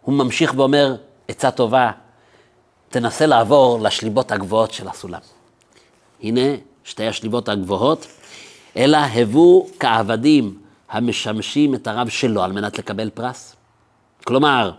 [0.02, 0.96] הוא ממשיך ואומר,
[1.28, 1.92] עצה טובה,
[2.90, 5.20] תנסה לעבור לשליבות הגבוהות של הסולם.
[6.24, 8.08] הנה שתי השליבות הגבוהות,
[8.78, 10.58] אלא הבו כעבדים
[10.90, 13.56] המשמשים את הרב שלו על מנת לקבל פרס.
[14.24, 14.72] כלומר,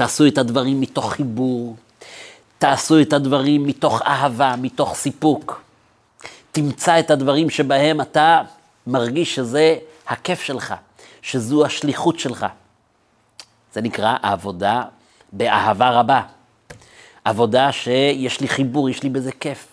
[0.00, 1.76] תעשו את הדברים מתוך חיבור,
[2.58, 5.62] תעשו את הדברים מתוך אהבה, מתוך סיפוק.
[6.52, 8.42] תמצא את הדברים שבהם אתה
[8.86, 10.74] מרגיש שזה הכיף שלך,
[11.22, 12.46] שזו השליחות שלך.
[13.74, 14.82] זה נקרא עבודה
[15.32, 16.22] באהבה רבה.
[17.24, 19.66] עבודה שיש לי חיבור, יש לי בזה כיף.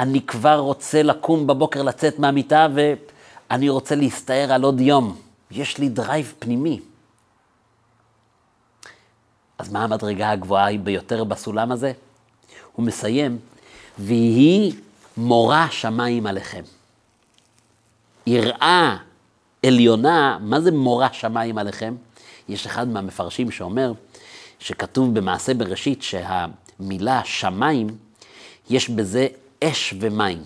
[0.00, 5.16] אני כבר רוצה לקום בבוקר, לצאת מהמיטה, ואני רוצה להסתער על עוד יום.
[5.50, 6.80] יש לי drive פנימי.
[9.58, 11.92] אז מה המדרגה הגבוהה ביותר בסולם הזה?
[12.72, 13.38] הוא מסיים,
[13.98, 14.72] ויהי
[15.16, 16.62] מורה שמיים עליכם.
[18.26, 18.96] יראה
[19.66, 21.94] עליונה, מה זה מורה שמיים עליכם?
[22.48, 23.92] יש אחד מהמפרשים שאומר
[24.58, 27.86] שכתוב במעשה בראשית שהמילה שמיים,
[28.70, 29.26] יש בזה
[29.64, 30.42] אש ומים.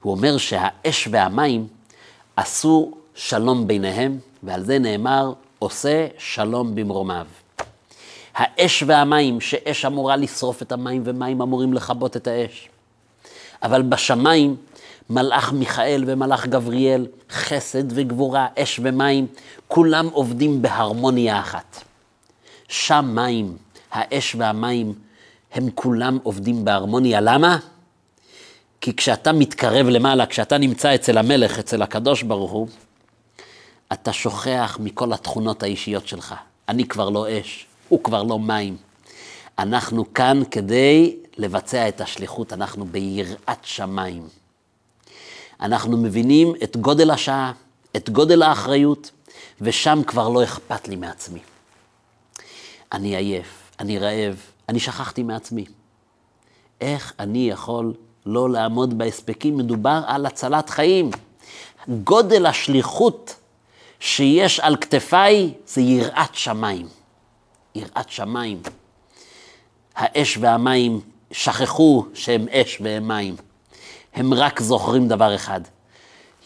[0.00, 1.66] הוא אומר שהאש והמים
[2.36, 7.26] עשו שלום ביניהם, ועל זה נאמר, עושה שלום במרומיו.
[8.38, 12.68] האש והמים, שאש אמורה לשרוף את המים ומים אמורים לכבות את האש.
[13.62, 14.56] אבל בשמיים,
[15.10, 19.26] מלאך מיכאל ומלאך גבריאל, חסד וגבורה, אש ומים,
[19.68, 21.84] כולם עובדים בהרמוניה אחת.
[22.68, 23.56] שם מים,
[23.90, 24.94] האש והמים,
[25.52, 27.20] הם כולם עובדים בהרמוניה.
[27.20, 27.58] למה?
[28.80, 32.68] כי כשאתה מתקרב למעלה, כשאתה נמצא אצל המלך, אצל הקדוש ברוך הוא,
[33.92, 36.34] אתה שוכח מכל התכונות האישיות שלך.
[36.68, 38.76] אני כבר לא אש, הוא כבר לא מים.
[39.58, 44.28] אנחנו כאן כדי לבצע את השליחות, אנחנו ביראת שמיים.
[45.60, 47.52] אנחנו מבינים את גודל השעה,
[47.96, 49.10] את גודל האחריות,
[49.60, 51.40] ושם כבר לא אכפת לי מעצמי.
[52.92, 54.36] אני עייף, אני רעב,
[54.68, 55.64] אני שכחתי מעצמי.
[56.80, 57.94] איך אני יכול
[58.26, 59.56] לא לעמוד בהספקים?
[59.56, 61.10] מדובר על הצלת חיים.
[62.04, 63.34] גודל השליחות
[64.00, 66.97] שיש על כתפיי זה יראת שמיים.
[67.74, 68.62] יראת שמיים.
[69.96, 71.00] האש והמים
[71.30, 73.36] שכחו שהם אש והם מים.
[74.14, 75.60] הם רק זוכרים דבר אחד,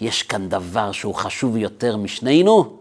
[0.01, 2.77] יש כאן דבר שהוא חשוב יותר משנינו,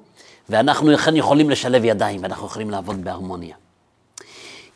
[0.50, 3.56] ואנחנו לכן יכולים לשלב ידיים, ואנחנו יכולים לעבוד בהרמוניה.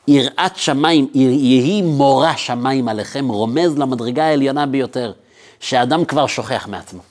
[0.08, 5.13] יראת שמיים, יהי מורה שמיים עליכם, רומז למדרגה העליונה ביותר,
[5.60, 7.01] שהאדם כבר שוכח מעצמו.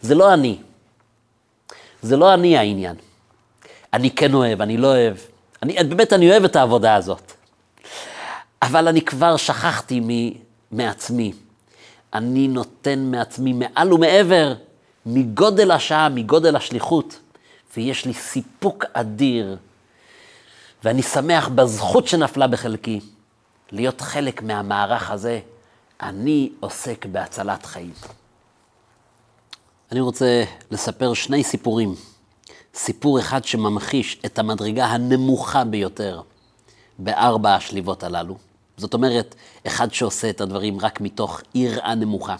[0.00, 0.58] זה לא אני.
[2.02, 2.96] זה לא אני העניין.
[3.92, 5.16] אני כן אוהב, אני לא אוהב.
[5.62, 7.32] אני, באמת, אני אוהב את העבודה הזאת.
[8.62, 10.08] אבל אני כבר שכחתי מ,
[10.70, 11.32] מעצמי.
[12.14, 14.54] אני נותן מעצמי מעל ומעבר,
[15.06, 17.18] מגודל השעה, מגודל השליחות,
[17.76, 19.56] ויש לי סיפוק אדיר,
[20.84, 23.00] ואני שמח בזכות שנפלה בחלקי,
[23.72, 25.40] להיות חלק מהמערך הזה.
[26.02, 27.92] אני עוסק בהצלת חיים.
[29.92, 31.94] אני רוצה לספר שני סיפורים.
[32.78, 36.20] סיפור אחד שממחיש את המדרגה הנמוכה ביותר
[36.98, 38.36] בארבע השליבות הללו.
[38.76, 39.34] זאת אומרת,
[39.66, 42.36] אחד שעושה את הדברים רק מתוך יראה נמוכה.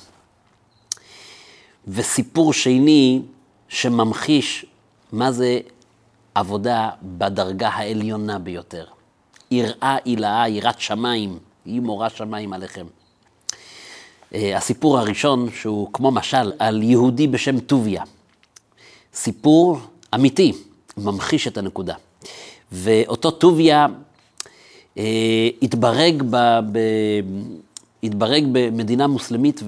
[1.89, 3.23] וסיפור שני
[3.69, 4.67] שממחיש
[5.13, 5.61] מה זה
[6.35, 8.85] עבודה בדרגה העליונה ביותר.
[9.51, 12.87] יראה עילאה, יראת שמיים, היא מורה שמיים עליכם.
[14.35, 18.03] אה, הסיפור הראשון, שהוא כמו משל, על יהודי בשם טוביה.
[19.15, 19.79] סיפור
[20.15, 20.53] אמיתי,
[20.97, 21.95] ממחיש את הנקודה.
[22.73, 23.87] ואותו טוביה
[24.99, 26.37] אה, התברג, ב,
[26.73, 26.79] ב,
[28.03, 29.61] התברג במדינה מוסלמית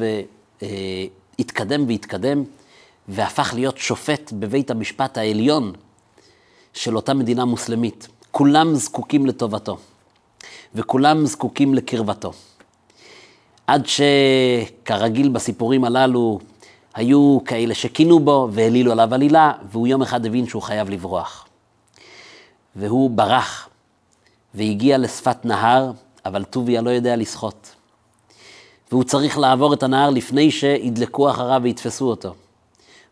[1.39, 2.45] והתקדם והתקדם,
[3.09, 5.73] והפך להיות שופט בבית המשפט העליון
[6.75, 8.09] של אותה מדינה מוסלמית.
[8.31, 9.79] כולם זקוקים לטובתו,
[10.75, 12.33] וכולם זקוקים לקרבתו.
[13.67, 16.39] עד שכרגיל בסיפורים הללו,
[16.95, 21.47] היו כאלה שקינו בו והעלילו עליו עלילה, והוא יום אחד הבין שהוא חייב לברוח.
[22.77, 23.69] והוא ברח
[24.55, 25.91] והגיע לשפת נהר,
[26.27, 27.75] אבל טוביה לא יודע לשחות.
[28.91, 32.35] והוא צריך לעבור את הנהר לפני שידלקו אחריו ויתפסו אותו.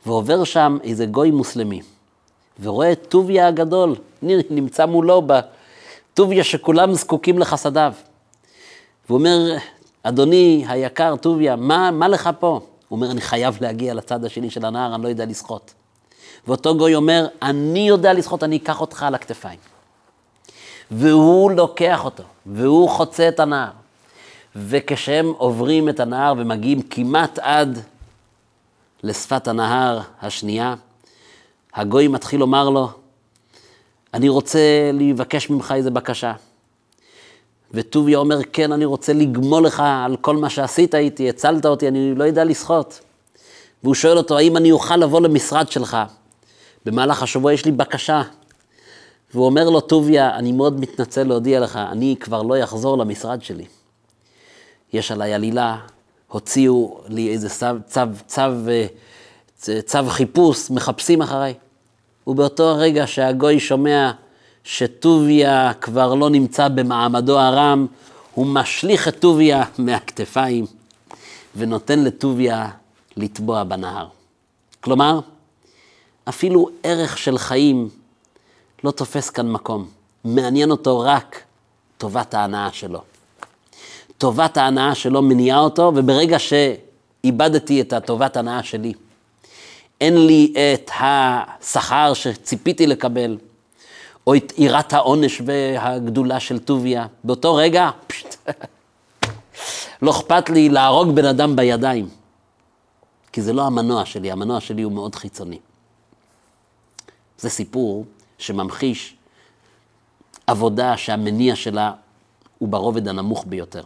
[0.07, 1.81] ועובר שם איזה גוי מוסלמי,
[2.61, 3.95] ורואה את טוביה הגדול,
[4.51, 5.23] נמצא מולו,
[6.15, 7.93] טוביה שכולם זקוקים לחסדיו.
[9.07, 9.57] והוא אומר,
[10.03, 12.61] אדוני היקר טוביה, מה, מה לך פה?
[12.89, 15.75] הוא אומר, אני חייב להגיע לצד השני של הנהר, אני לא יודע לשחות.
[16.47, 19.59] ואותו גוי אומר, אני יודע לשחות, אני אקח אותך על הכתפיים.
[20.91, 23.71] והוא לוקח אותו, והוא חוצה את הנהר.
[24.57, 27.79] וכשהם עוברים את הנהר ומגיעים כמעט עד
[29.03, 30.75] לשפת הנהר השנייה,
[31.75, 32.89] הגוי מתחיל לומר לו,
[34.15, 36.33] אני רוצה לבקש ממך איזה בקשה.
[37.75, 42.15] וטוביה אומר, כן, אני רוצה לגמול לך על כל מה שעשית איתי, הצלת אותי, אני
[42.15, 43.01] לא יודע לשחות.
[43.83, 45.97] והוא שואל אותו, האם אני אוכל לבוא למשרד שלך?
[46.87, 48.23] במהלך השבוע יש לי בקשה.
[49.35, 53.65] והוא אומר לו, טוביה, אני מאוד מתנצל להודיע לך, אני כבר לא אחזור למשרד שלי.
[54.93, 55.79] יש עליי עלילה,
[56.29, 58.43] הוציאו לי איזה צו, צו, צו,
[59.57, 61.55] צו, צו חיפוש, מחפשים אחריי.
[62.27, 64.11] ובאותו הרגע שהגוי שומע
[64.69, 67.87] שטוביה כבר לא נמצא במעמדו הרם,
[68.35, 70.67] הוא משליך את טוביה מהכתפיים
[71.57, 72.71] ונותן לטוביה
[73.17, 74.07] לטבוע בנהר.
[74.81, 75.21] כלומר,
[76.29, 77.89] אפילו ערך של חיים
[78.85, 79.89] לא תופס כאן מקום.
[80.25, 81.43] מעניין אותו רק
[81.99, 83.01] טובת ההנאה שלו.
[84.19, 88.93] טובת ההנאה שלו מניעה אותו, וברגע שאיבדתי את הטובת ההנאה שלי,
[90.01, 93.39] אין לי את השכר שציפיתי לקבל,
[94.29, 97.07] או את יראת העונש והגדולה של טוביה.
[97.25, 98.37] באותו רגע, פשט,
[100.03, 102.09] לא אכפת לי להרוג בן אדם בידיים.
[103.33, 105.59] כי זה לא המנוע שלי, המנוע שלי הוא מאוד חיצוני.
[107.39, 108.05] זה סיפור
[108.39, 109.17] שממחיש
[110.47, 111.93] עבודה שהמניע שלה
[112.59, 113.85] הוא ברובד הנמוך ביותר.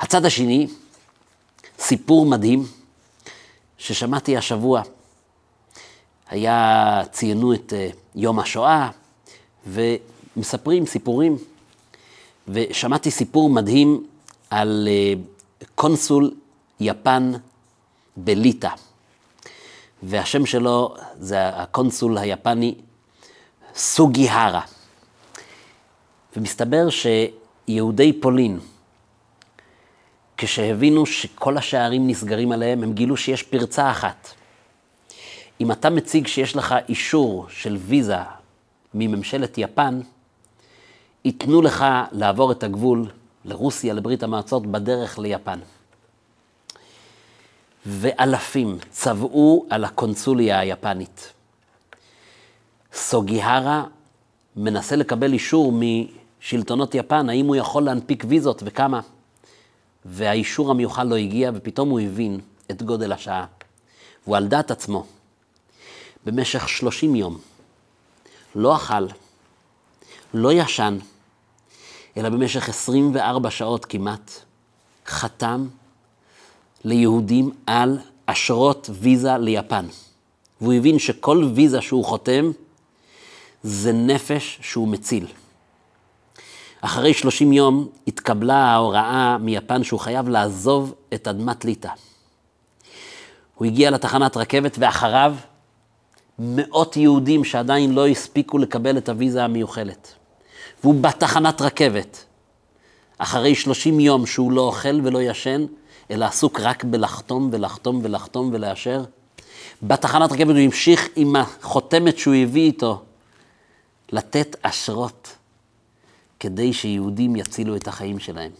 [0.00, 0.66] הצד השני,
[1.78, 2.66] סיפור מדהים
[3.78, 4.82] ששמעתי השבוע.
[6.30, 8.90] היה, ציינו את uh, יום השואה,
[9.66, 11.36] ומספרים סיפורים,
[12.48, 14.06] ושמעתי סיפור מדהים
[14.50, 16.30] על אה, קונסול
[16.80, 17.32] יפן
[18.16, 18.70] בליטא.
[20.02, 22.74] והשם שלו זה הקונסול היפני
[23.74, 24.62] סוגיהרה.
[26.36, 28.58] ומסתבר שיהודי פולין,
[30.36, 34.37] כשהבינו שכל השערים נסגרים עליהם, הם גילו שיש פרצה אחת.
[35.60, 38.16] אם אתה מציג שיש לך אישור של ויזה
[38.94, 40.00] מממשלת יפן,
[41.24, 43.06] ייתנו לך לעבור את הגבול
[43.44, 45.58] לרוסיה, לברית המועצות, בדרך ליפן.
[47.86, 51.32] ואלפים צבעו על הקונסוליה היפנית.
[52.92, 53.84] סוגיהרה
[54.56, 59.00] מנסה לקבל אישור משלטונות יפן, האם הוא יכול להנפיק ויזות וכמה.
[60.04, 62.40] והאישור המיוחד לא הגיע, ופתאום הוא הבין
[62.70, 63.46] את גודל השעה.
[64.24, 65.06] והוא על דעת עצמו,
[66.26, 67.38] במשך 30 יום,
[68.54, 69.06] לא אכל,
[70.34, 70.98] לא ישן,
[72.16, 74.30] אלא במשך 24 שעות כמעט,
[75.06, 75.66] חתם
[76.84, 79.86] ליהודים על אשרות ויזה ליפן.
[80.60, 82.50] והוא הבין שכל ויזה שהוא חותם,
[83.62, 85.26] זה נפש שהוא מציל.
[86.80, 91.90] אחרי 30 יום התקבלה ההוראה מיפן שהוא חייב לעזוב את אדמת ליטא.
[93.54, 95.34] הוא הגיע לתחנת רכבת ואחריו
[96.38, 100.14] מאות יהודים שעדיין לא הספיקו לקבל את הוויזה המיוחלת.
[100.82, 102.24] והוא בתחנת רכבת,
[103.18, 105.66] אחרי 30 יום שהוא לא אוכל ולא ישן,
[106.10, 109.04] אלא עסוק רק בלחתום ולחתום ולחתום ולאשר.
[109.82, 113.02] בתחנת רכבת הוא המשיך עם החותמת שהוא הביא איתו,
[114.12, 115.36] לתת אשרות
[116.40, 118.50] כדי שיהודים יצילו את החיים שלהם.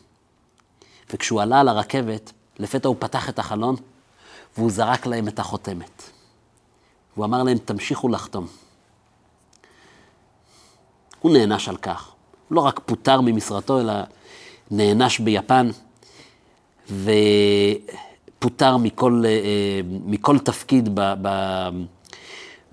[1.12, 3.76] וכשהוא עלה על הרכבת, לפתע הוא פתח את החלון
[4.56, 6.17] והוא זרק להם את החותמת.
[7.18, 8.46] והוא אמר להם, תמשיכו לחתום.
[11.20, 12.12] הוא נענש על כך.
[12.48, 13.92] הוא לא רק פוטר ממשרתו, אלא
[14.70, 15.70] נענש ביפן.
[16.90, 21.28] ופוטר מכל, אה, מכל תפקיד ב, ב,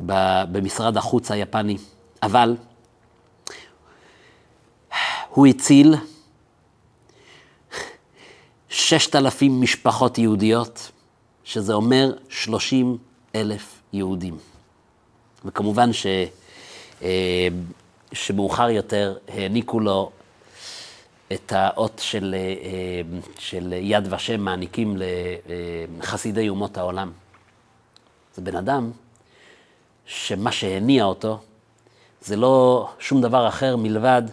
[0.05, 1.77] ב, במשרד החוץ היפני.
[2.23, 2.55] אבל
[5.29, 5.95] הוא הציל
[8.69, 10.91] ששת אלפים משפחות יהודיות,
[11.43, 12.97] שזה אומר שלושים
[13.35, 14.37] אלף יהודים.
[15.45, 16.05] וכמובן ש,
[17.01, 17.47] אה,
[18.13, 20.11] שמאוחר יותר העניקו לו
[21.33, 23.01] את האות של, אה,
[23.39, 27.11] של יד ושם מעניקים לחסידי אומות העולם.
[28.35, 28.91] זה בן אדם
[30.05, 31.39] שמה שהניע אותו
[32.21, 34.23] זה לא שום דבר אחר מלבד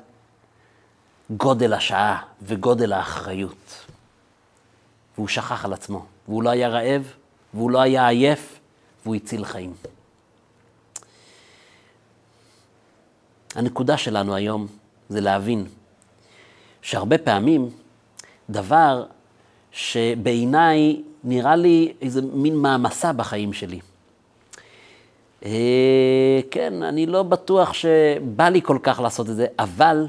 [1.31, 3.87] גודל השעה וגודל האחריות.
[5.15, 7.13] והוא שכח על עצמו, והוא לא היה רעב,
[7.55, 8.59] והוא לא היה עייף,
[9.05, 9.73] והוא הציל חיים.
[13.55, 14.67] הנקודה שלנו היום
[15.09, 15.67] זה להבין
[16.83, 17.71] שהרבה פעמים
[18.51, 19.05] דבר
[19.73, 23.81] שבעיניי נראה לי איזה מין מעמסה בחיים שלי.
[25.45, 30.07] אה, כן, אני לא בטוח שבא לי כל כך לעשות את זה, אבל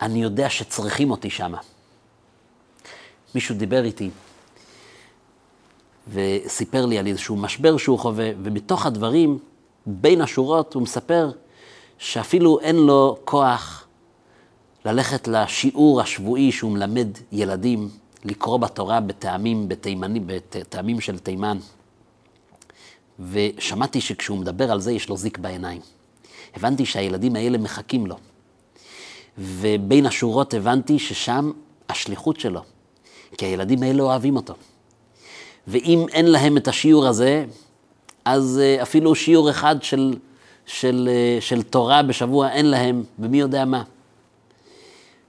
[0.00, 1.54] אני יודע שצריכים אותי שם.
[3.34, 4.10] מישהו דיבר איתי
[6.08, 9.38] וסיפר לי על איזשהו משבר שהוא חווה, ובתוך הדברים,
[9.86, 11.30] בין השורות, הוא מספר
[11.98, 13.86] שאפילו אין לו כוח
[14.84, 17.88] ללכת לשיעור השבועי שהוא מלמד ילדים
[18.24, 21.58] לקרוא בתורה בטעמים, בתימני, בטעמים של תימן.
[23.30, 25.80] ושמעתי שכשהוא מדבר על זה יש לו זיק בעיניים.
[26.54, 28.16] הבנתי שהילדים האלה מחכים לו.
[29.38, 31.50] ובין השורות הבנתי ששם
[31.88, 32.60] השליחות שלו,
[33.38, 34.54] כי הילדים האלה אוהבים אותו.
[35.66, 37.44] ואם אין להם את השיעור הזה,
[38.24, 40.16] אז אה, אפילו שיעור אחד של,
[40.66, 43.82] של, אה, של תורה בשבוע אין להם, ומי יודע מה.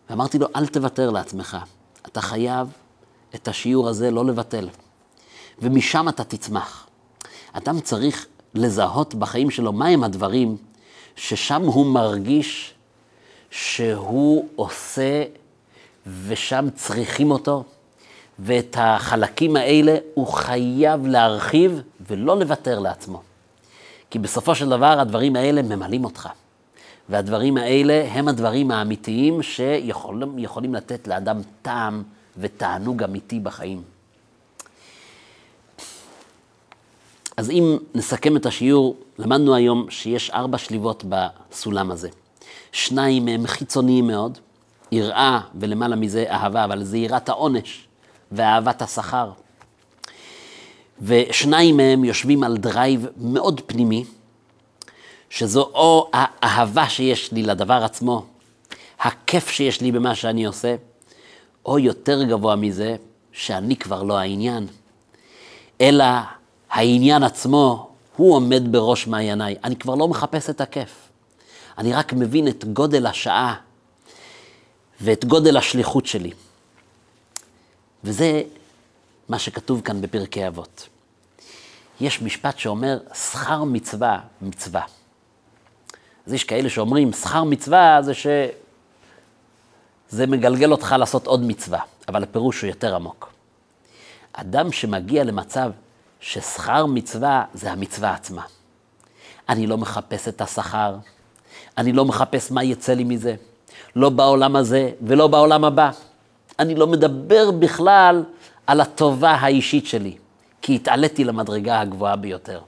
[0.09, 1.57] ואמרתי לו, אל תוותר לעצמך.
[2.05, 2.67] אתה חייב
[3.35, 4.69] את השיעור הזה לא לבטל.
[5.59, 6.87] ומשם אתה תצמח.
[7.53, 10.57] אדם צריך לזהות בחיים שלו מהם הדברים
[11.15, 12.73] ששם הוא מרגיש
[13.51, 15.23] שהוא עושה
[16.27, 17.63] ושם צריכים אותו,
[18.39, 23.21] ואת החלקים האלה הוא חייב להרחיב ולא לוותר לעצמו.
[24.09, 26.29] כי בסופו של דבר הדברים האלה ממלאים אותך.
[27.09, 32.03] והדברים האלה הם הדברים האמיתיים שיכולים לתת לאדם טעם
[32.37, 33.81] ותענוג אמיתי בחיים.
[37.37, 42.09] אז אם נסכם את השיעור, למדנו היום שיש ארבע שליבות בסולם הזה.
[42.71, 44.37] שניים הם חיצוניים מאוד,
[44.91, 47.86] יראה ולמעלה מזה אהבה, אבל זה יראת העונש
[48.31, 49.31] ואהבת השכר.
[51.01, 54.05] ושניים מהם יושבים על drive מאוד פנימי,
[55.29, 58.25] שזו או האהבה שיש לי לדבר עצמו,
[58.99, 60.75] הכיף שיש לי במה שאני עושה,
[61.65, 62.95] או יותר גבוה מזה,
[63.31, 64.67] שאני כבר לא העניין,
[65.81, 66.05] אלא
[66.69, 69.55] העניין עצמו, הוא עומד בראש מעייניי.
[69.63, 71.09] אני כבר לא מחפש את הכיף.
[71.77, 73.55] אני רק מבין את גודל השעה
[75.01, 76.31] ואת גודל השליחות שלי.
[78.03, 78.43] וזה
[79.29, 80.87] מה שכתוב כאן בפרקי אבות.
[82.01, 84.81] יש משפט שאומר, שכר מצווה, מצווה.
[86.27, 92.61] אז יש כאלה שאומרים, שכר מצווה זה שזה מגלגל אותך לעשות עוד מצווה, אבל הפירוש
[92.61, 93.29] הוא יותר עמוק.
[94.33, 95.71] אדם שמגיע למצב
[96.19, 98.41] ששכר מצווה זה המצווה עצמה.
[99.49, 100.95] אני לא מחפש את השכר,
[101.77, 103.35] אני לא מחפש מה יצא לי מזה,
[103.95, 105.91] לא בעולם הזה ולא בעולם הבא.
[106.59, 108.23] אני לא מדבר בכלל
[108.67, 110.17] על הטובה האישית שלי,
[110.61, 112.59] כי התעליתי למדרגה הגבוהה ביותר.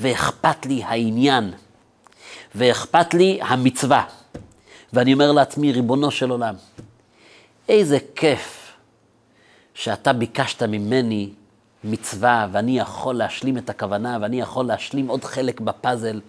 [0.00, 1.52] ואכפת לי העניין,
[2.54, 4.04] ואכפת לי המצווה.
[4.92, 6.54] ואני אומר לעצמי, ריבונו של עולם,
[7.68, 8.72] איזה כיף
[9.74, 11.30] שאתה ביקשת ממני
[11.84, 16.20] מצווה, ואני יכול להשלים את הכוונה, ואני יכול להשלים עוד חלק בפאזל.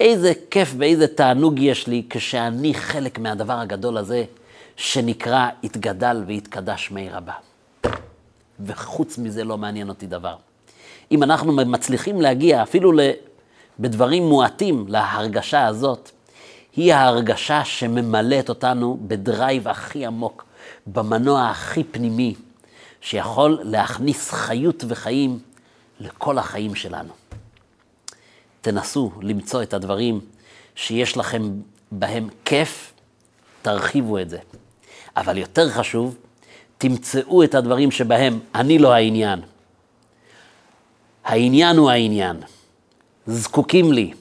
[0.00, 4.24] איזה כיף ואיזה תענוג יש לי כשאני חלק מהדבר הגדול הזה,
[4.76, 7.32] שנקרא התגדל והתקדש מי רבה.
[8.60, 10.36] וחוץ מזה לא מעניין אותי דבר.
[11.12, 12.92] אם אנחנו מצליחים להגיע אפילו
[13.78, 16.10] בדברים מועטים להרגשה הזאת,
[16.76, 20.44] היא ההרגשה שממלאת אותנו בדרייב הכי עמוק,
[20.86, 22.34] במנוע הכי פנימי,
[23.00, 25.38] שיכול להכניס חיות וחיים
[26.00, 27.12] לכל החיים שלנו.
[28.60, 30.20] תנסו למצוא את הדברים
[30.74, 31.50] שיש לכם
[31.92, 32.92] בהם כיף,
[33.62, 34.38] תרחיבו את זה.
[35.16, 36.16] אבל יותר חשוב,
[36.78, 39.40] תמצאו את הדברים שבהם אני לא העניין.
[41.24, 42.36] העניין הוא העניין.
[43.26, 44.12] זקוקים לי.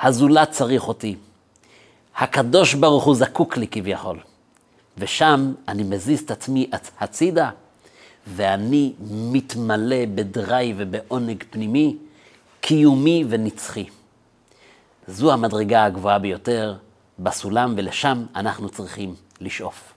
[0.00, 1.16] הזולת צריך אותי.
[2.16, 4.18] הקדוש ברוך הוא זקוק לי כביכול.
[4.98, 7.50] ושם אני מזיז את עצמי הצידה,
[8.26, 11.96] ואני מתמלא בדרי ובעונג פנימי,
[12.60, 13.84] קיומי ונצחי.
[15.08, 16.74] זו המדרגה הגבוהה ביותר
[17.18, 19.95] בסולם, ולשם אנחנו צריכים לשאוף.